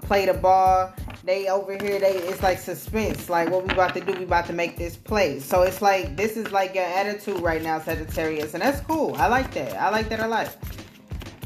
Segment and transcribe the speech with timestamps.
[0.00, 0.94] play the ball
[1.28, 3.28] they over here they it's like suspense.
[3.28, 5.40] Like what we about to do we about to make this play.
[5.40, 9.14] So it's like this is like your attitude right now sagittarius and that's cool.
[9.16, 9.74] I like that.
[9.74, 10.56] I like that a lot.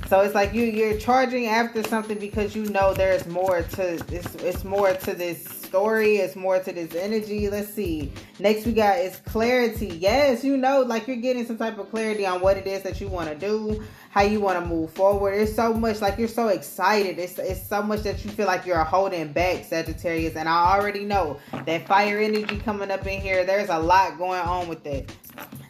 [0.09, 4.35] So it's like you you're charging after something because you know there's more to it's
[4.37, 8.99] it's more to this story it's more to this energy let's see next we got
[8.99, 12.67] is clarity yes you know like you're getting some type of clarity on what it
[12.67, 15.33] is that you want to do how you want to move forward.
[15.33, 17.19] It's so much like you're so excited.
[17.19, 20.37] It's, it's so much that you feel like you're holding back, Sagittarius.
[20.37, 24.43] And I already know that fire energy coming up in here, there's a lot going
[24.43, 25.11] on with that.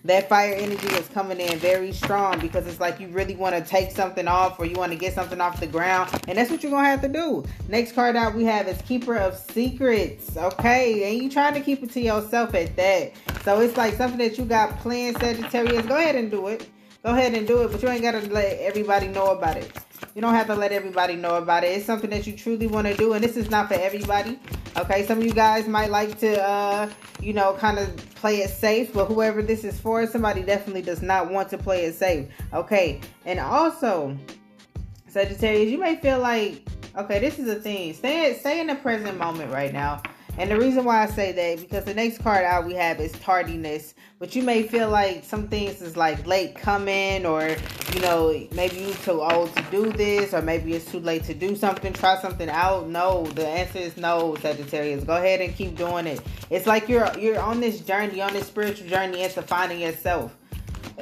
[0.05, 3.63] That fire energy is coming in very strong because it's like you really want to
[3.63, 6.11] take something off or you want to get something off the ground.
[6.27, 7.45] And that's what you're to have to do.
[7.69, 9.92] Next card out we have is Keeper of Secrets.
[10.37, 11.11] Okay.
[11.11, 13.13] And you trying to keep it to yourself at that.
[13.45, 15.87] So it's like something that you got planned, Sagittarius.
[15.87, 16.69] Go ahead and do it
[17.03, 19.73] go ahead and do it, but you ain't got to let everybody know about it.
[20.15, 21.69] You don't have to let everybody know about it.
[21.69, 24.39] It's something that you truly want to do, and this is not for everybody.
[24.77, 28.51] Okay, some of you guys might like to, uh, you know, kind of play it
[28.51, 32.27] safe, but whoever this is for, somebody definitely does not want to play it safe.
[32.53, 34.17] Okay, and also,
[35.09, 36.67] Sagittarius, you may feel like,
[36.97, 37.95] okay, this is a thing.
[37.95, 40.03] Stay, stay in the present moment right now.
[40.39, 43.13] And the reason why I say that because the next card out we have is
[43.13, 47.55] tardiness, but you may feel like some things is like late coming, or
[47.93, 51.35] you know maybe you're too old to do this, or maybe it's too late to
[51.35, 51.93] do something.
[51.93, 52.89] Try something out.
[52.89, 55.05] No, the answer is no, Sagittarius.
[55.05, 56.23] Go ahead and keep doing it.
[56.49, 60.35] It's like you're you're on this journey, on this spiritual journey into finding yourself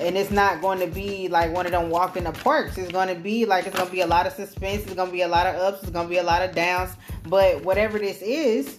[0.01, 2.77] and it's not going to be like one of them walk in the parks.
[2.79, 4.83] It's going to be like it's going to be a lot of suspense.
[4.85, 5.83] It's going to be a lot of ups.
[5.83, 6.97] It's going to be a lot of downs.
[7.29, 8.79] But whatever this is,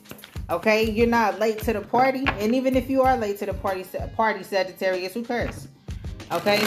[0.52, 3.54] Okay, you're not late to the party, and even if you are late to the
[3.54, 3.86] party,
[4.18, 5.70] party Sagittarius, who cares?
[6.30, 6.60] Okay,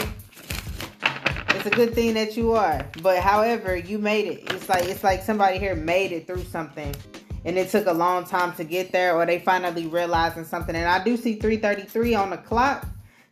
[1.49, 2.83] it's a good thing that you are.
[3.03, 4.51] But however, you made it.
[4.51, 6.95] It's like it's like somebody here made it through something,
[7.43, 10.75] and it took a long time to get there, or they finally realizing something.
[10.75, 12.87] And I do see 333 on the clock.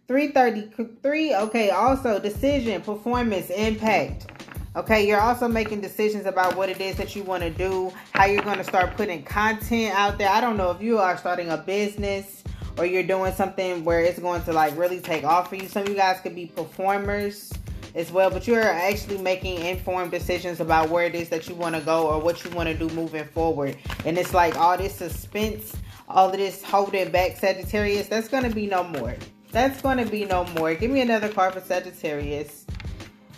[0.08, 1.36] 333.
[1.36, 1.70] Okay.
[1.70, 4.28] Also, decision, performance, impact.
[4.76, 8.26] Okay, you're also making decisions about what it is that you want to do, how
[8.26, 10.28] you're going to start putting content out there.
[10.28, 12.44] I don't know if you are starting a business
[12.80, 15.68] or you're doing something where it's going to like really take off for you.
[15.68, 17.54] Some of you guys could be performers
[17.94, 21.76] as well, but you're actually making informed decisions about where it is that you want
[21.76, 23.78] to go or what you want to do moving forward.
[24.06, 25.76] And it's like all this suspense,
[26.08, 29.16] all of this holding back Sagittarius, that's going to be no more.
[29.54, 30.74] That's going to be no more.
[30.74, 32.66] Give me another card for Sagittarius.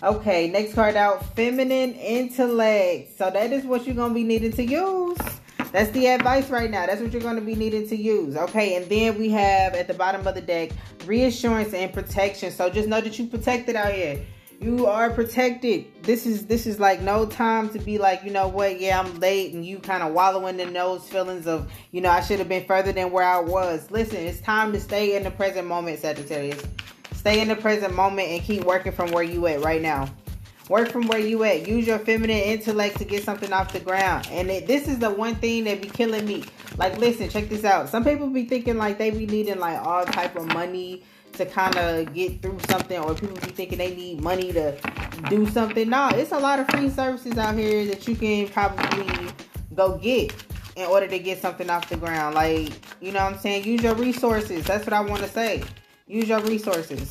[0.01, 3.17] Okay, next card out feminine intellect.
[3.17, 5.17] So that is what you're going to be needing to use.
[5.73, 6.85] That's the advice right now.
[6.85, 8.37] That's what you're going to be needing to use.
[8.37, 10.71] Okay, and then we have at the bottom of the deck
[11.05, 12.49] reassurance and protection.
[12.49, 14.25] So just know that you protected out here.
[14.59, 15.85] You are protected.
[16.03, 19.19] This is this is like no time to be like, you know what, yeah, I'm
[19.19, 22.49] late and you kind of wallowing in those feelings of, you know, I should have
[22.49, 23.91] been further than where I was.
[23.91, 26.63] Listen, it's time to stay in the present moment, Sagittarius.
[27.13, 30.09] Stay in the present moment and keep working from where you at right now.
[30.69, 31.67] Work from where you at.
[31.67, 34.27] Use your feminine intellect to get something off the ground.
[34.31, 36.43] And it, this is the one thing that be killing me.
[36.77, 37.89] Like, listen, check this out.
[37.89, 41.03] Some people be thinking like they be needing like all type of money
[41.37, 44.77] to kind of get through something, or people be thinking they need money to
[45.29, 45.89] do something.
[45.89, 49.29] No, it's a lot of free services out here that you can probably
[49.73, 50.33] go get
[50.75, 52.35] in order to get something off the ground.
[52.35, 53.63] Like, you know what I'm saying?
[53.63, 54.65] Use your resources.
[54.65, 55.63] That's what I want to say.
[56.07, 57.09] Use your resources.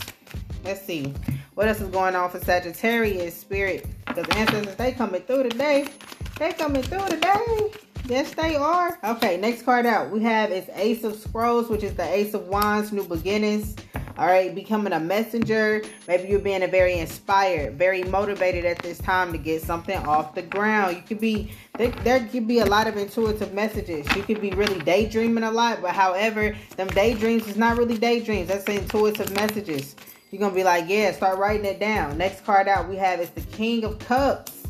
[0.64, 1.14] Let's see.
[1.54, 3.86] What else is going on for Sagittarius spirit?
[4.06, 5.88] Because ancestors, they coming through today.
[6.38, 7.70] They coming through today.
[8.06, 8.98] Yes, they are.
[9.02, 10.10] Okay, next card out.
[10.10, 13.76] We have is Ace of Scrolls, which is the Ace of Wands, New Beginnings.
[14.16, 15.82] All right, becoming a messenger.
[16.06, 20.37] Maybe you're being a very inspired, very motivated at this time to get something off
[20.37, 20.96] the ground.
[20.96, 24.06] You could be there, there could be a lot of intuitive messages.
[24.14, 28.49] You could be really daydreaming a lot, but however, them daydreams is not really daydreams.
[28.49, 29.96] That's intuitive messages.
[30.31, 32.17] You're gonna be like, yeah, start writing it down.
[32.17, 34.64] Next card out we have is the King of Cups.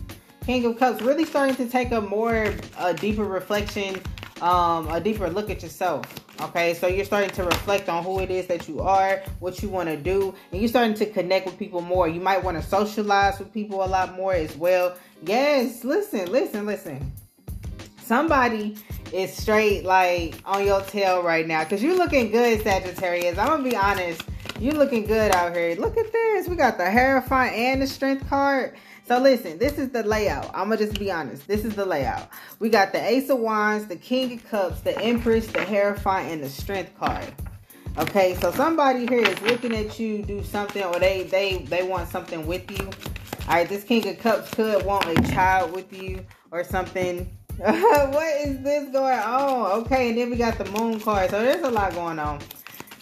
[0.46, 4.00] King of Cups really starting to take a more a deeper reflection,
[4.40, 6.23] um, a deeper look at yourself.
[6.40, 9.68] Okay, so you're starting to reflect on who it is that you are, what you
[9.68, 12.08] want to do, and you're starting to connect with people more.
[12.08, 14.96] You might want to socialize with people a lot more as well.
[15.24, 17.12] Yes, listen, listen, listen.
[18.02, 18.76] Somebody
[19.12, 23.38] is straight like on your tail right now because you're looking good, Sagittarius.
[23.38, 24.22] I'm gonna be honest,
[24.58, 25.76] you're looking good out here.
[25.76, 26.48] Look at this.
[26.48, 28.76] We got the Hierophant and the Strength card.
[29.06, 30.50] So listen, this is the layout.
[30.54, 31.46] I'm gonna just be honest.
[31.46, 32.30] This is the layout.
[32.58, 36.42] We got the Ace of Wands, the King of Cups, the Empress, the Hierophant, and
[36.42, 37.26] the Strength card.
[37.98, 42.08] Okay, so somebody here is looking at you do something, or they they they want
[42.08, 42.86] something with you.
[43.46, 47.30] All right, this King of Cups could want a child with you or something.
[47.56, 49.82] what is this going on?
[49.82, 51.28] Okay, and then we got the Moon card.
[51.28, 52.40] So there's a lot going on.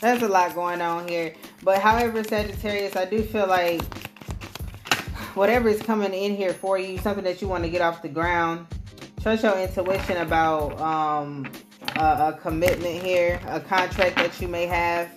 [0.00, 1.32] There's a lot going on here.
[1.62, 3.82] But however, Sagittarius, I do feel like
[5.34, 8.08] whatever is coming in here for you, something that you want to get off the
[8.08, 8.67] ground.
[9.20, 11.50] Trust your intuition about um,
[11.96, 15.11] a, a commitment here, a contract that you may have.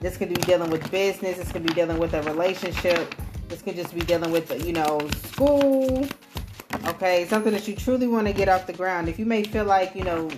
[0.00, 1.38] This could be dealing with business.
[1.38, 3.14] This could be dealing with a relationship.
[3.48, 6.06] This could just be dealing with, you know, school.
[6.86, 9.08] Okay, something that you truly want to get off the ground.
[9.08, 10.30] If you may feel like, you know,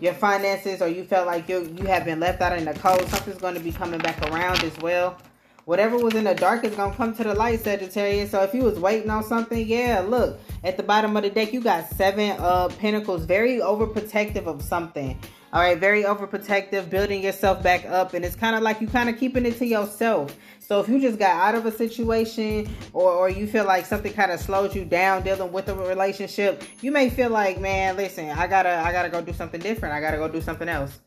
[0.00, 3.06] your finances or you felt like you you have been left out in the cold,
[3.08, 5.18] something's going to be coming back around as well
[5.66, 8.30] whatever was in the dark is gonna come to the light, Sagittarius.
[8.30, 11.52] So if you was waiting on something, yeah, look at the bottom of the deck,
[11.52, 15.18] you got seven uh pentacles, very overprotective of something.
[15.52, 19.08] All right, very overprotective, building yourself back up, and it's kind of like you kind
[19.08, 20.36] of keeping it to yourself.
[20.60, 24.12] So if you just got out of a situation, or or you feel like something
[24.12, 28.30] kind of slows you down dealing with a relationship, you may feel like, man, listen,
[28.30, 29.94] I gotta I gotta go do something different.
[29.94, 31.00] I gotta go do something else.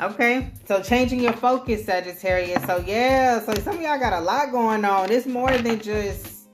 [0.00, 2.64] Okay, so changing your focus, Sagittarius.
[2.64, 5.12] So yeah, so some of y'all got a lot going on.
[5.12, 6.46] It's more than just,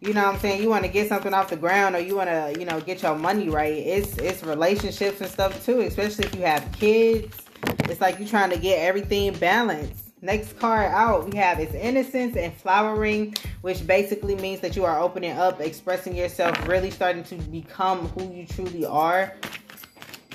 [0.00, 2.16] you know what I'm saying, you want to get something off the ground or you
[2.16, 3.72] want to, you know, get your money right.
[3.72, 7.36] It's it's relationships and stuff too, especially if you have kids.
[7.84, 10.12] It's like you're trying to get everything balanced.
[10.20, 15.00] Next card out, we have is innocence and flowering, which basically means that you are
[15.00, 19.32] opening up, expressing yourself, really starting to become who you truly are,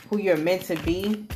[0.09, 1.27] who you're meant to be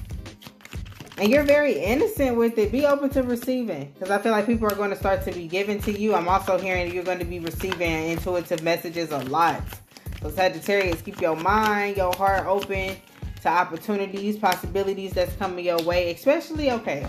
[1.20, 2.72] and you're very innocent with it.
[2.72, 5.48] Be open to receiving because I feel like people are going to start to be
[5.48, 6.16] given to you.
[6.16, 9.62] I'm also hearing you're going to be receiving intuitive messages a lot.
[10.22, 12.96] So, Sagittarius, keep your mind, your heart open
[13.42, 17.06] to opportunities, possibilities that's coming your way, especially okay.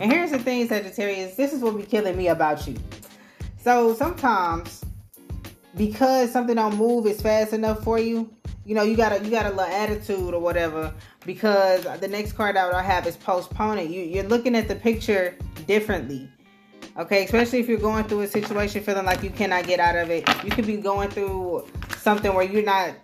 [0.00, 2.76] And here's the thing, Sagittarius, this is what be killing me about you.
[3.60, 4.84] So, sometimes
[5.76, 8.28] because something don't move as fast enough for you,
[8.64, 12.32] you know, you got a you got a little attitude or whatever because the next
[12.32, 13.92] card that I have is postponing.
[13.92, 15.36] You you're looking at the picture
[15.66, 16.28] differently.
[16.98, 20.10] Okay, especially if you're going through a situation feeling like you cannot get out of
[20.10, 20.28] it.
[20.44, 22.94] You could be going through something where you're not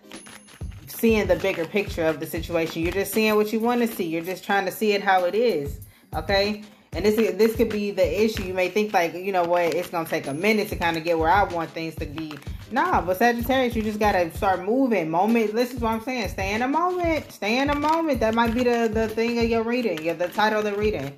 [0.87, 2.83] seeing the bigger picture of the situation.
[2.83, 4.03] You're just seeing what you want to see.
[4.03, 5.79] You're just trying to see it how it is.
[6.15, 6.63] Okay?
[6.93, 8.43] And this this could be the issue.
[8.43, 11.03] You may think like, you know what, it's gonna take a minute to kind of
[11.03, 12.33] get where I want things to be.
[12.71, 15.09] Nah, but Sagittarius, you just gotta start moving.
[15.09, 15.53] Moment.
[15.53, 16.29] This is what I'm saying.
[16.29, 17.31] Stay in a moment.
[17.31, 18.19] Stay in a moment.
[18.19, 20.03] That might be the the thing of your reading.
[20.03, 21.15] Yeah, the title of the reading.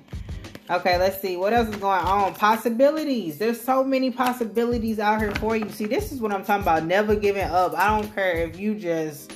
[0.70, 2.34] Okay, let's see what else is going on.
[2.34, 3.36] Possibilities.
[3.38, 5.68] There's so many possibilities out here for you.
[5.68, 6.84] See, this is what I'm talking about.
[6.84, 7.74] Never giving up.
[7.76, 9.32] I don't care if you just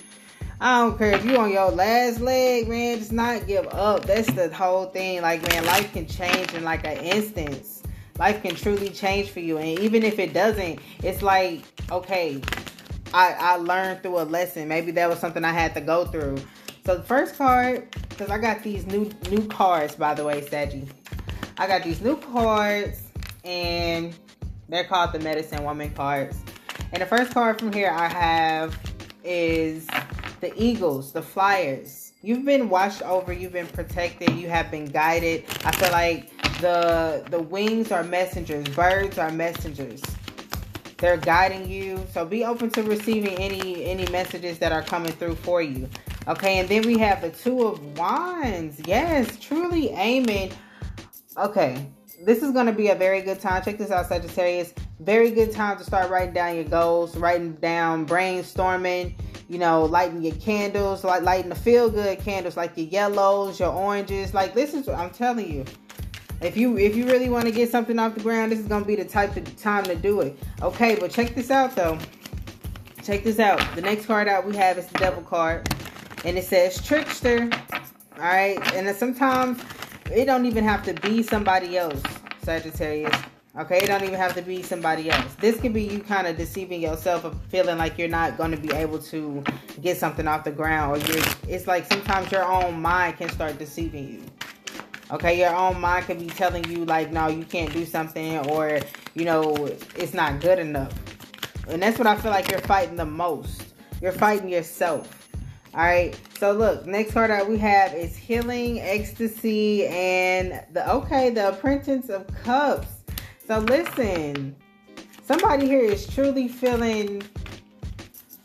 [0.61, 2.99] I don't care if you on your last leg, man.
[2.99, 4.07] Just not give up.
[4.07, 5.21] That's the whole thing.
[5.21, 7.83] Like, man, life can change in like an instance.
[8.19, 12.41] Life can truly change for you, and even if it doesn't, it's like, okay,
[13.13, 14.69] I I learned through a lesson.
[14.69, 16.39] Maybe that was something I had to go through.
[16.87, 20.89] So the first card, because I got these new new cards, by the way, Saggy.
[21.59, 23.03] I got these new cards,
[23.45, 24.15] and
[24.71, 26.39] they're called the Medicine Woman cards.
[26.93, 28.79] And the first card from here I have
[29.25, 29.87] is
[30.41, 32.13] the Eagles, the Flyers.
[32.23, 35.45] You've been watched over, you've been protected, you have been guided.
[35.65, 40.03] I feel like the the wings are messengers, birds are messengers.
[40.99, 42.07] They're guiding you.
[42.13, 45.89] So be open to receiving any any messages that are coming through for you.
[46.29, 48.81] Okay, and then we have the Two of Wands.
[48.87, 50.53] Yes, truly aiming.
[51.37, 51.87] Okay,
[52.25, 53.63] this is going to be a very good time.
[53.63, 54.73] Check this out, Sagittarius.
[55.01, 59.15] Very good time to start writing down your goals, writing down, brainstorming,
[59.49, 63.73] you know, lighting your candles, like lighting the feel good candles, like your yellows, your
[63.73, 64.33] oranges.
[64.33, 65.65] Like this is what I'm telling you.
[66.41, 68.87] If you if you really want to get something off the ground, this is gonna
[68.87, 70.39] be the type of time to do it.
[70.63, 71.99] Okay, but check this out though.
[73.03, 73.61] Check this out.
[73.75, 75.69] The next card out we have is the devil card.
[76.25, 77.51] And it says trickster.
[78.15, 78.59] Alright.
[78.75, 79.63] And then sometimes
[80.11, 82.03] it don't even have to be somebody else,
[82.43, 83.15] Sagittarius.
[83.59, 85.35] Okay, it don't even have to be somebody else.
[85.37, 88.59] This could be you kind of deceiving yourself of feeling like you're not going to
[88.59, 89.43] be able to
[89.81, 91.25] get something off the ground, or you're.
[91.49, 94.23] It's like sometimes your own mind can start deceiving you.
[95.11, 98.81] Okay, your own mind can be telling you like, no, you can't do something, or
[99.15, 99.55] you know,
[99.95, 100.93] it's not good enough.
[101.69, 103.65] And that's what I feel like you're fighting the most.
[104.03, 105.31] You're fighting yourself.
[105.73, 106.19] All right.
[106.39, 112.11] So look, next card that we have is healing, ecstasy, and the okay, the apprentice
[112.11, 112.89] of cups.
[113.47, 114.57] So listen,
[115.23, 117.23] somebody here is truly feeling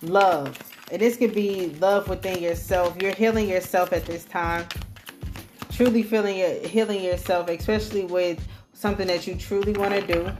[0.03, 0.59] love.
[0.91, 3.01] And this could be love within yourself.
[3.01, 4.67] You're healing yourself at this time.
[5.71, 10.31] Truly feeling it, healing yourself, especially with something that you truly want to do.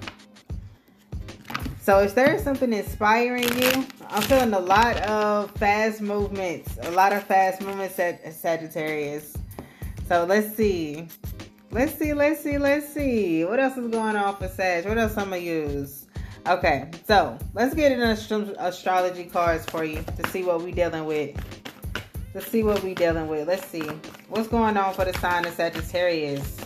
[1.82, 3.88] So is there something inspiring you?
[4.10, 6.77] I'm feeling a lot of fast movements.
[6.84, 9.36] A lot of fast movements at Sagittarius.
[10.08, 11.08] So let's see.
[11.74, 13.46] Let's see, let's see, let's see.
[13.46, 14.86] What else is going on for Sag?
[14.86, 16.06] What else I'm gonna use?
[16.46, 21.06] Okay, so let's get an astro- astrology cards for you to see what we dealing
[21.06, 21.34] with.
[22.34, 23.48] Let's see what we dealing with.
[23.48, 23.88] Let's see
[24.28, 26.58] what's going on for the sign of Sagittarius.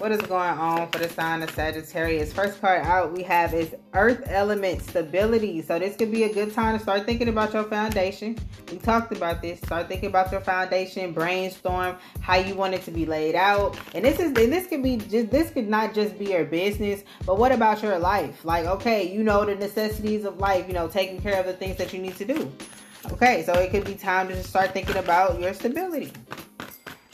[0.00, 2.32] What is going on for the sign of Sagittarius?
[2.32, 5.60] First card out we have is Earth element stability.
[5.60, 8.38] So this could be a good time to start thinking about your foundation.
[8.72, 9.58] We talked about this.
[9.58, 13.78] Start thinking about your foundation, brainstorm how you want it to be laid out.
[13.94, 17.02] And this is and this could be just this could not just be your business,
[17.26, 18.42] but what about your life?
[18.42, 21.76] Like, okay, you know the necessities of life, you know, taking care of the things
[21.76, 22.50] that you need to do.
[23.12, 26.10] Okay, so it could be time to start thinking about your stability.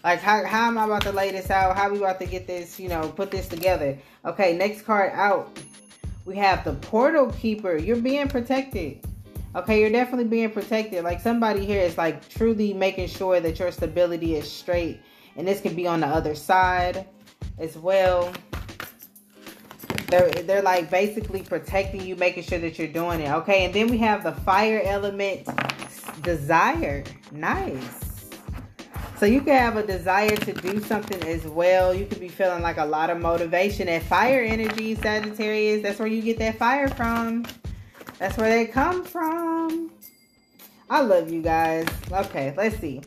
[0.04, 1.76] Like, how, how am I about to lay this out?
[1.76, 3.98] How we about to get this, you know, put this together?
[4.24, 5.58] Okay, next card out.
[6.24, 7.76] We have the Portal Keeper.
[7.76, 9.04] You're being protected.
[9.54, 11.02] Okay, you're definitely being protected.
[11.02, 15.00] Like, somebody here is, like, truly making sure that your stability is straight.
[15.36, 17.06] And this can be on the other side
[17.58, 18.32] as well.
[20.08, 23.30] They're, they're like basically protecting you, making sure that you're doing it.
[23.30, 25.48] Okay, and then we have the fire element
[26.22, 27.02] desire.
[27.32, 28.05] Nice.
[29.18, 31.94] So you can have a desire to do something as well.
[31.94, 33.88] You could be feeling like a lot of motivation.
[33.88, 37.46] And fire energy, Sagittarius, that's where you get that fire from.
[38.18, 39.90] That's where they come from.
[40.90, 41.86] I love you guys.
[42.12, 43.00] Okay, let's see.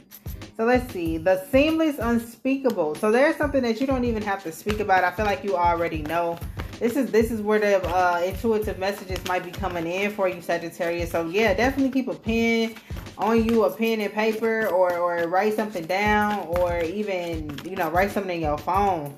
[0.58, 1.18] So let's see.
[1.18, 2.96] The seamless unspeakable.
[2.96, 5.04] So there's something that you don't even have to speak about.
[5.04, 6.40] I feel like you already know.
[6.80, 10.42] This is this is where the uh, intuitive messages might be coming in for you,
[10.42, 11.12] Sagittarius.
[11.12, 12.76] So yeah, definitely keep a pen
[13.18, 17.90] on you a pen and paper or, or write something down or even, you know,
[17.92, 19.14] write something in your phone.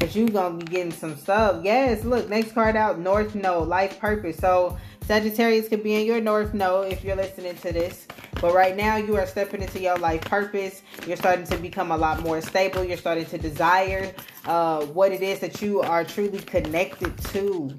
[0.00, 1.64] Cause you gonna be getting some stuff.
[1.64, 4.36] Yes, look, next card out, North Node, life purpose.
[4.36, 8.06] So Sagittarius could be in your North Node if you're listening to this.
[8.46, 10.82] But right now you are stepping into your life purpose.
[11.04, 12.84] You're starting to become a lot more stable.
[12.84, 17.76] You're starting to desire uh, what it is that you are truly connected to.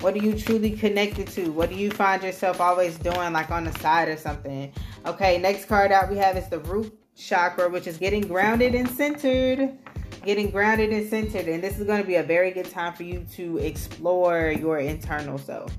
[0.00, 1.52] What are you truly connected to?
[1.52, 4.72] What do you find yourself always doing, like on the side or something?
[5.06, 8.90] Okay, next card out we have is the root chakra, which is getting grounded and
[8.90, 9.78] centered.
[10.24, 11.46] Getting grounded and centered.
[11.46, 14.80] And this is going to be a very good time for you to explore your
[14.80, 15.70] internal self.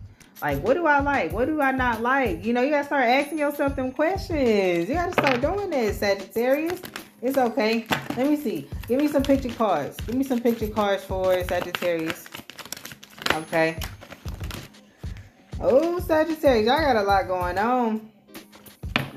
[0.41, 1.31] Like, what do I like?
[1.31, 2.45] What do I not like?
[2.45, 4.87] You know, you got to start asking yourself them questions.
[4.87, 6.79] You got to start doing this, Sagittarius.
[7.21, 7.87] It's okay.
[8.15, 8.69] Let me see.
[8.87, 9.97] Give me some picture cards.
[10.05, 12.25] Give me some picture cards for Sagittarius.
[13.33, 13.79] Okay.
[15.59, 18.11] Oh, Sagittarius, y'all got a lot going on.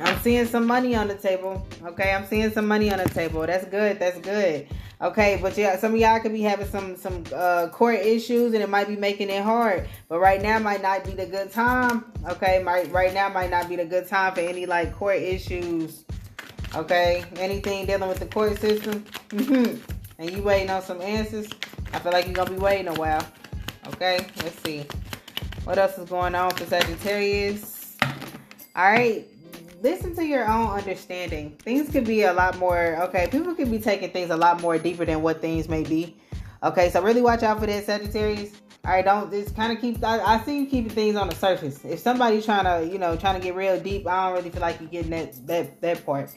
[0.03, 1.67] I'm seeing some money on the table.
[1.85, 3.47] Okay, I'm seeing some money on the table.
[3.47, 3.99] That's good.
[3.99, 4.67] That's good.
[5.03, 8.63] Okay, but yeah, some of y'all could be having some some uh, court issues, and
[8.63, 9.89] it might be making it hard.
[10.09, 12.05] But right now might not be the good time.
[12.29, 16.05] Okay, might right now might not be the good time for any like court issues.
[16.75, 21.49] Okay, anything dealing with the court system, and you waiting on some answers.
[21.95, 23.27] I feel like you're gonna be waiting a while.
[23.95, 24.85] Okay, let's see.
[25.65, 27.97] What else is going on for Sagittarius?
[28.77, 29.27] All right,
[29.81, 31.57] listen to your own understanding.
[31.63, 34.79] Things could be a lot more, okay, people could be taking things a lot more
[34.79, 36.17] deeper than what things may be.
[36.63, 38.53] Okay, so really watch out for that, Sagittarius.
[38.85, 40.03] All right, don't just kind of keep.
[40.03, 41.85] I, I, see you keeping things on the surface.
[41.85, 44.63] If somebody's trying to, you know, trying to get real deep, I don't really feel
[44.63, 46.31] like you're getting that that that part.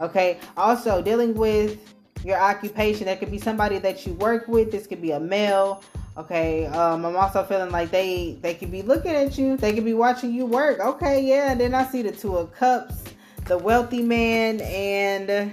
[0.00, 0.38] Okay.
[0.56, 1.78] Also, dealing with
[2.24, 3.06] your occupation.
[3.06, 4.70] That could be somebody that you work with.
[4.70, 5.82] This could be a male.
[6.20, 6.66] Okay.
[6.66, 9.56] Um, I'm also feeling like they they could be looking at you.
[9.56, 10.80] They could be watching you work.
[10.80, 11.24] Okay.
[11.24, 11.54] Yeah.
[11.54, 13.04] Then I see the two of cups,
[13.46, 15.52] the wealthy man, and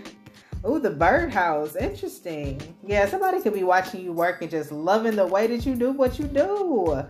[0.64, 1.76] Oh, the birdhouse.
[1.76, 2.76] Interesting.
[2.86, 5.92] Yeah, somebody could be watching you work and just loving the way that you do
[5.92, 7.06] what you do.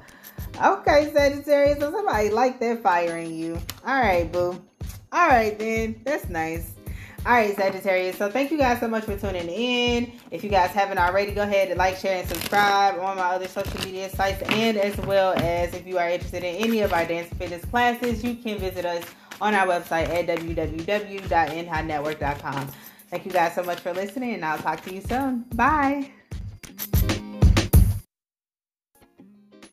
[0.64, 1.80] Okay, Sagittarius.
[1.80, 3.60] So somebody like that firing you.
[3.86, 4.62] All right, boo.
[5.12, 6.02] All right, then.
[6.04, 6.77] That's nice.
[7.26, 8.18] All right, Sagittarius.
[8.18, 10.14] So thank you guys so much for tuning in.
[10.32, 13.48] If you guys haven't already, go ahead and like, share, and subscribe on my other
[13.48, 14.42] social media sites.
[14.50, 18.24] And as well as if you are interested in any of our dance fitness classes,
[18.24, 19.04] you can visit us
[19.42, 22.68] on our website at www.nhighnetwork.com.
[23.10, 25.46] Thank you guys so much for listening, and I'll talk to you soon.
[25.54, 26.12] Bye.